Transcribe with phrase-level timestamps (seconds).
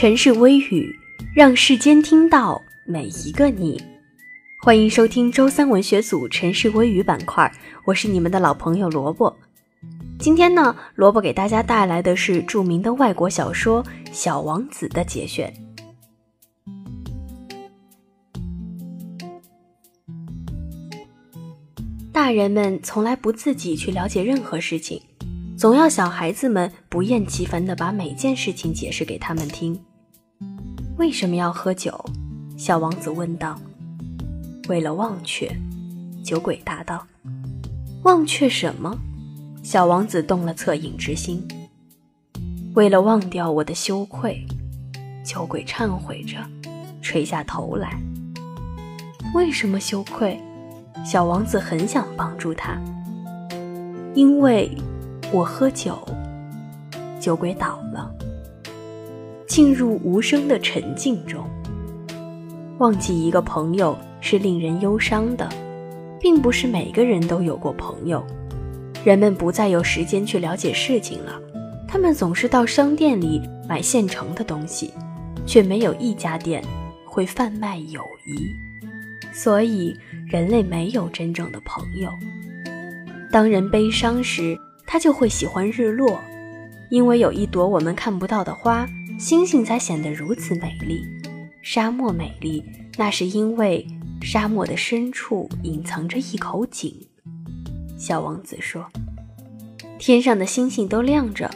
[0.00, 0.96] 城市微语，
[1.34, 3.82] 让世间听到每一个你。
[4.62, 7.52] 欢迎收听周三文学组城市微语板块，
[7.84, 9.36] 我是你们的老朋友萝卜。
[10.20, 13.82] 今天呢，萝卜给大家带来的是著名的外国小说
[14.12, 15.52] 《小王子》的节选。
[22.12, 25.02] 大人们从来不自己去了解任何事情，
[25.56, 29.76] 总要小孩子们不厌其烦地把每件事情解释给他们听。
[30.98, 32.04] 为什么要喝酒？
[32.56, 33.56] 小王子问道。
[34.68, 35.48] 为了忘却，
[36.24, 37.06] 酒鬼答道。
[38.02, 38.98] 忘却什么？
[39.62, 41.46] 小王子动了恻隐之心。
[42.74, 44.44] 为了忘掉我的羞愧，
[45.24, 46.44] 酒鬼忏悔着，
[47.00, 47.96] 垂下头来。
[49.34, 50.36] 为什么羞愧？
[51.06, 52.76] 小王子很想帮助他，
[54.16, 54.76] 因为
[55.32, 55.96] 我喝酒。
[57.20, 58.12] 酒鬼倒了，
[59.48, 61.44] 进入无声的沉静中。
[62.78, 65.48] 忘记一个朋友是令人忧伤的，
[66.20, 68.24] 并不是每个人都有过朋友。
[69.04, 71.40] 人们不再有时间去了解事情了，
[71.88, 74.92] 他们总是到商店里买现成的东西，
[75.44, 76.62] 却没有一家店
[77.04, 78.54] 会贩卖友谊。
[79.32, 79.96] 所以。
[80.30, 82.10] 人类没有真正的朋友。
[83.32, 84.54] 当人悲伤时，
[84.86, 86.20] 他就会喜欢日落，
[86.90, 88.86] 因为有一朵我们看不到的花，
[89.18, 91.04] 星星才显得如此美丽。
[91.60, 92.62] 沙漠美丽，
[92.96, 93.84] 那是因为
[94.22, 96.94] 沙漠的深处隐藏着一口井。
[97.98, 98.86] 小王子说
[99.98, 101.50] ：“天上的星星都亮着，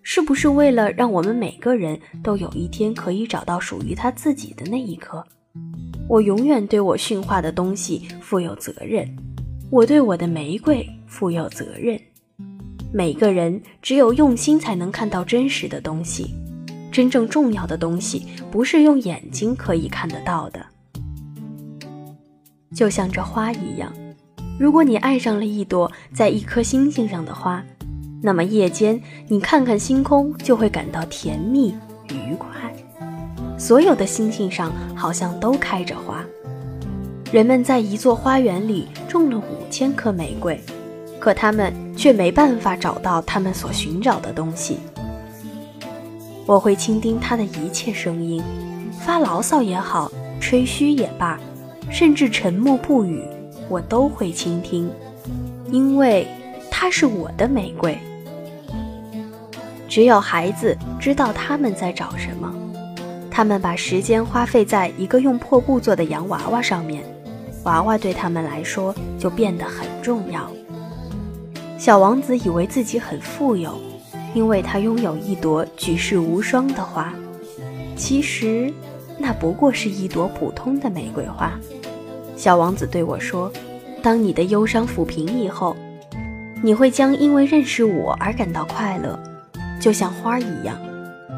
[0.00, 5.26] 是不是为了让我们每个人都有一天可以找到属于他自己的那一颗？”
[6.08, 9.04] 我永远对我驯化的东西负有责任，
[9.70, 12.00] 我对我的玫瑰负有责任。
[12.94, 16.32] 每个人只有用心才能看到真实的东西，
[16.98, 20.58] 真正重要的东西不是用眼睛可以看得到的。
[22.74, 23.92] 就像这花一样，
[24.58, 27.62] 如果你爱上了一朵在一颗星星上的花，
[28.20, 31.72] 那么夜间你看看星空就会感到甜蜜
[32.08, 32.50] 愉快。
[33.56, 36.24] 所有的星星上好像都开着花。
[37.30, 40.60] 人们在一座花园里种了五千棵玫瑰，
[41.20, 44.78] 可他们却没办法找到他们所寻找的东西。
[46.48, 48.42] 我会倾听他的一切声音，
[49.04, 50.10] 发牢骚也好，
[50.40, 51.38] 吹嘘也罢，
[51.90, 53.22] 甚至沉默不语，
[53.68, 54.90] 我都会倾听，
[55.70, 56.26] 因为
[56.70, 57.98] 他是我的玫瑰。
[59.90, 62.50] 只有孩子知道他们在找什么。
[63.30, 67.04] 他们把时间花费在一个用破布做的洋娃娃上面，
[67.64, 70.50] 娃娃对他们来说就变得很重要。
[71.76, 73.78] 小王子以为自己很富有，
[74.34, 77.12] 因为他拥有一朵举世无双的花。
[77.96, 78.72] 其实，
[79.18, 81.52] 那不过是一朵普通的玫瑰花。
[82.36, 83.52] 小王子对我说
[84.02, 85.76] ：“当你的忧伤抚平以后，
[86.62, 89.18] 你会将因为认识我而感到快乐，
[89.80, 90.78] 就像花一样。”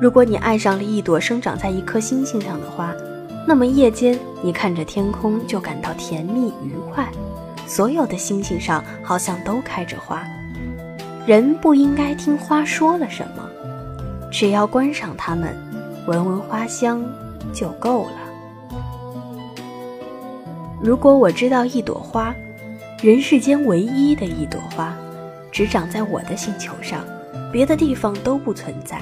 [0.00, 2.94] 如果你爱上了一朵生长在一颗星星上的花，
[3.46, 7.08] 那么夜间你看着天空就感到甜蜜愉快。
[7.66, 10.22] 所有的星星上好像都开着花。
[11.26, 13.42] 人不应该听花说了什么，
[14.30, 15.56] 只要观赏它们，
[16.06, 17.04] 闻闻花香
[17.52, 18.12] 就够了。
[20.80, 22.32] 如果我知道一朵花，
[23.02, 24.94] 人世间唯一的一朵花，
[25.50, 27.00] 只长在我的星球上，
[27.52, 29.00] 别的地方都不存在。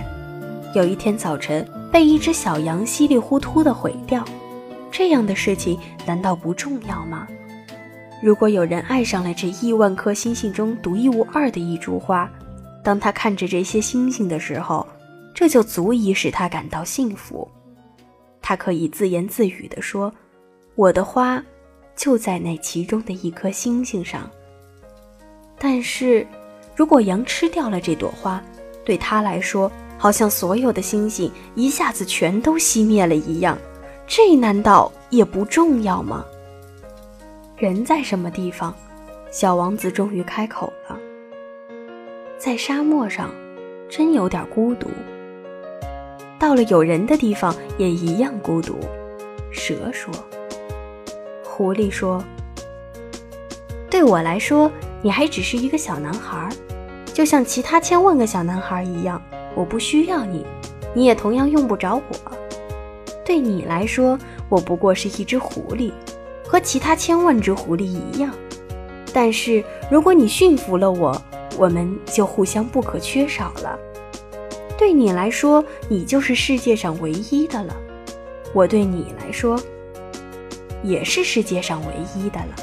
[0.74, 1.62] 有一天早晨，
[1.92, 4.24] 被一只小羊稀里糊涂地毁掉，
[4.90, 7.28] 这样的事情难道不重要吗？
[8.24, 12.26] 如果有人爱上了这亿万颗星星中独一无二的一株花，
[12.82, 14.86] 当他看着这些星星的时候，
[15.34, 17.46] 这就足以使他感到幸福。
[18.40, 20.10] 他可以自言自语地说
[20.74, 21.44] ：“我的花
[21.94, 24.30] 就在那其中的一颗星星上。”
[25.60, 26.26] 但是，
[26.74, 28.42] 如果羊吃掉了这朵花，
[28.86, 33.58] 对他来说，好像所有的星星一下子全都熄灭了一样，
[34.06, 36.24] 这难道也不重要吗？
[37.56, 38.74] 人在什么地方？
[39.30, 40.98] 小王子终于开口了。
[42.36, 43.30] 在沙漠上，
[43.88, 44.88] 真有点孤独。
[46.36, 48.76] 到了有人的地方，也一样孤独。
[49.52, 50.12] 蛇说。
[51.44, 52.24] 狐狸说
[53.88, 54.68] ：“对我来说，
[55.00, 56.48] 你还只是一个小男孩，
[57.12, 59.22] 就像其他千万个小男孩一样。”
[59.54, 60.44] 我不需要你，
[60.92, 62.32] 你也同样用不着我。
[63.24, 64.18] 对你来说，
[64.48, 65.92] 我不过是一只狐狸，
[66.54, 68.32] 和其他千万只狐狸一样。
[69.12, 71.20] 但是如果你驯服了我，
[71.58, 73.76] 我们就互相不可缺少了。
[74.78, 77.74] 对你来说，你就是世界上唯一的了；
[78.52, 79.60] 我对你来说，
[80.84, 82.54] 也是世界上唯一的了。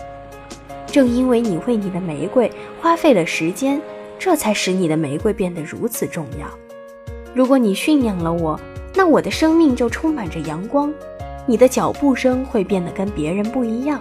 [0.87, 2.49] 正因为你为你的玫瑰
[2.79, 3.81] 花费了时间，
[4.17, 6.47] 这才使你的玫瑰变得如此重要。
[7.35, 8.57] 如果你驯养了我，
[8.95, 10.93] 那我的生命就充满着阳光。
[11.45, 13.99] 你的脚步声会变得跟别人不一样，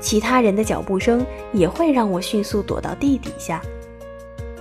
[0.00, 3.60] 其他人的脚步声也会让我迅速躲到地底下。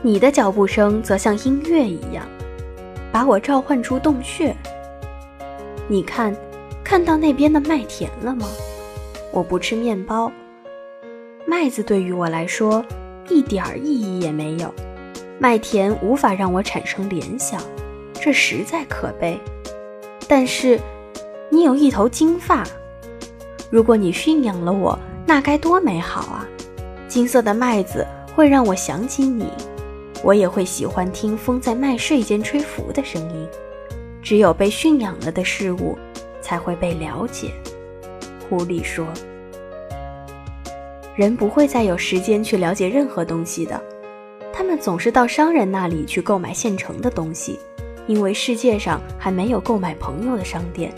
[0.01, 2.25] 你的脚步声则像音乐一样，
[3.11, 4.55] 把我召唤出洞穴。
[5.87, 6.35] 你看，
[6.83, 8.47] 看到那边的麦田了吗？
[9.31, 10.31] 我不吃面包，
[11.45, 12.83] 麦子对于我来说
[13.29, 14.73] 一点儿意义也没有。
[15.39, 17.61] 麦田无法让我产生联想，
[18.13, 19.39] 这实在可悲。
[20.27, 20.79] 但是，
[21.53, 22.63] 你有一头金发，
[23.69, 26.47] 如果你驯养了我，那该多美好啊！
[27.09, 29.47] 金色的麦子会让我想起你。
[30.23, 33.47] 我也会喜欢听风在麦穗间吹拂的声音。
[34.21, 35.97] 只有被驯养了的事物，
[36.39, 37.51] 才会被了解。
[38.47, 39.05] 狐狸说
[41.17, 43.81] ：“人不会再有时间去了解任何东西的，
[44.53, 47.59] 他们总是到商人那里去购买现成的东西，
[48.07, 50.93] 因为世界上还没有购买朋友的商店，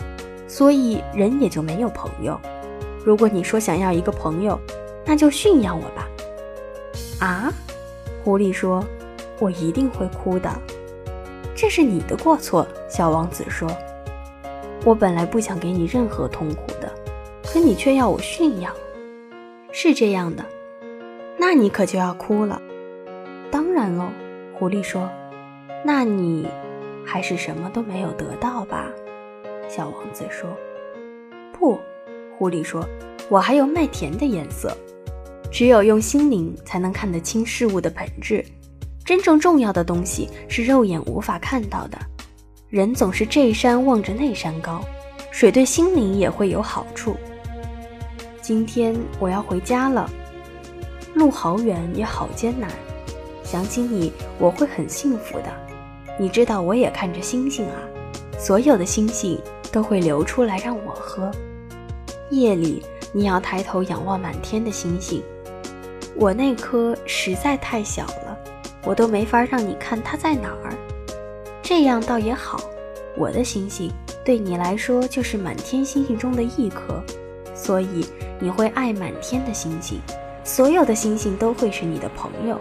[0.54, 2.40] 所以人也就没有朋友。
[3.04, 4.56] 如果你说想要一个朋友，
[5.04, 6.08] 那就驯养我吧。”
[7.18, 7.52] 啊，
[8.22, 8.84] 狐狸说。
[9.40, 10.48] 我一定会哭的，
[11.56, 13.68] 这是你的过错。”小王子说
[14.86, 16.88] ，“我本来不想给你任何痛苦的，
[17.42, 18.72] 可你却要我驯养。
[19.72, 20.44] 是这样的，
[21.36, 22.62] 那你可就要哭了。
[23.50, 24.06] ”“当然喽。”
[24.54, 25.10] 狐狸说
[25.84, 26.46] ，“那你
[27.04, 28.88] 还是什么都没有得到吧？”
[29.68, 30.48] 小王子说
[31.58, 31.78] ，“不。”
[32.36, 32.86] 狐狸说
[33.30, 34.76] ，“我还有麦田的颜色。
[35.52, 38.44] 只有用心灵才能看得清事物的本质。”
[39.04, 41.98] 真正重要的东西是肉眼无法看到的。
[42.70, 44.82] 人总是这山望着那山高，
[45.30, 47.14] 水对心灵也会有好处。
[48.40, 50.10] 今天我要回家了，
[51.14, 52.70] 路好远也好艰难。
[53.44, 55.44] 想起你，我会很幸福的。
[56.18, 57.76] 你知道，我也看着星星啊，
[58.44, 59.40] 所有的星星
[59.72, 61.30] 都会流出来让我喝。
[62.28, 65.22] 夜里，你要抬头仰望满天的星星。
[66.14, 68.38] 我那颗实在太小了。
[68.84, 70.76] 我都没法让你看它在哪儿，
[71.62, 72.60] 这样倒也好。
[73.16, 73.90] 我的星星
[74.22, 77.02] 对你来说就是满天星星中的一颗，
[77.54, 78.04] 所以
[78.38, 79.98] 你会爱满天的星星，
[80.44, 82.60] 所有的星星都会是你的朋友。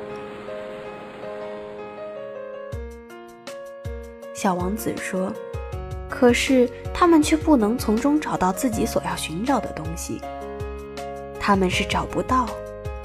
[4.34, 5.30] 小王子说
[6.14, 10.22] ：“可是他们却不能从中找到自己所要寻找的东西。”
[11.42, 12.48] 他们是找不到，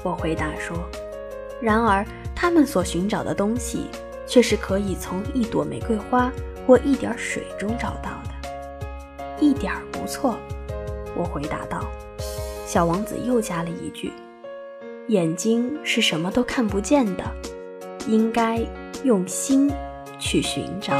[0.03, 0.77] 我回答说。
[1.59, 2.05] 然而。
[2.41, 3.87] 他们所寻找的东西，
[4.25, 6.31] 却是可以从一朵玫瑰花
[6.65, 9.35] 或一点水中找到的。
[9.41, 10.37] 一点儿不错，
[11.17, 11.81] 我回答道。
[12.65, 14.13] 小王子又加了一句
[15.09, 17.23] ：“眼睛是什么都看不见的，
[18.07, 18.61] 应该
[19.03, 19.69] 用心
[20.17, 20.97] 去寻找。”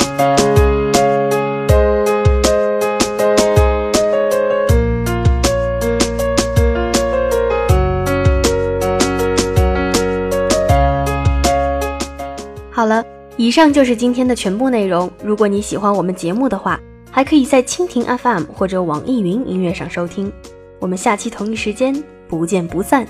[13.39, 15.09] 以上就是今天的全部内容。
[15.23, 16.77] 如果你喜欢我们节目的话，
[17.09, 20.29] 还可以在蜻蜓 FM 或者网易云音乐上收听。
[20.77, 23.07] 我们下期同一时间不见不散。